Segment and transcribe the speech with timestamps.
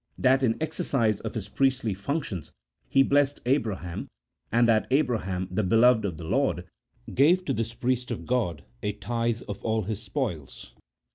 [0.17, 2.51] that in exercise of his priestly functions
[2.89, 4.07] he blessed Abra ham,
[4.51, 6.65] and that Abraham the beloved of the Lord
[7.13, 10.73] gave to this priest of God a tithe of all his spoils.